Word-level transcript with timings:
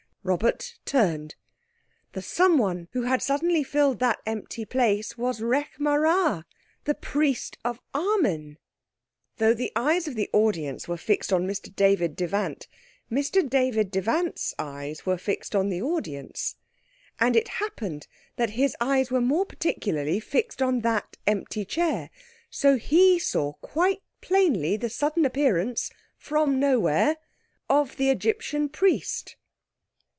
Robert 0.23 0.75
turned. 0.85 1.33
The 2.13 2.21
someone 2.21 2.87
who 2.91 3.01
had 3.01 3.23
suddenly 3.23 3.63
filled 3.63 3.97
that 4.01 4.19
empty 4.27 4.65
place 4.65 5.17
was 5.17 5.41
Rekh 5.41 5.77
marā, 5.79 6.43
the 6.83 6.93
Priest 6.93 7.57
of 7.65 7.81
Amen! 7.95 8.59
Though 9.37 9.55
the 9.55 9.71
eyes 9.75 10.07
of 10.07 10.13
the 10.13 10.29
audience 10.31 10.87
were 10.87 10.95
fixed 10.95 11.33
on 11.33 11.47
Mr 11.47 11.75
David 11.75 12.15
Devant, 12.15 12.67
Mr 13.11 13.49
David 13.49 13.89
Devant's 13.89 14.53
eyes 14.59 15.07
were 15.07 15.17
fixed 15.17 15.55
on 15.55 15.69
the 15.69 15.81
audience. 15.81 16.55
And 17.19 17.35
it 17.35 17.47
happened 17.57 18.05
that 18.35 18.51
his 18.51 18.75
eyes 18.79 19.09
were 19.09 19.21
more 19.21 19.47
particularly 19.47 20.19
fixed 20.19 20.61
on 20.61 20.81
that 20.81 21.17
empty 21.25 21.65
chair. 21.65 22.11
So 22.51 22.73
that 22.73 22.83
he 22.83 23.17
saw 23.17 23.53
quite 23.53 24.03
plainly 24.21 24.77
the 24.77 24.87
sudden 24.87 25.25
appearance, 25.25 25.89
from 26.15 26.59
nowhere, 26.59 27.17
of 27.67 27.97
the 27.97 28.11
Egyptian 28.11 28.69
Priest. 28.69 29.35